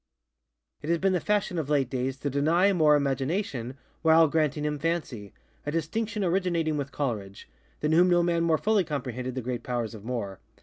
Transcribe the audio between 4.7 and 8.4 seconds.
FancyŌĆöa distinction originating with ColeridgeŌĆöthan whom no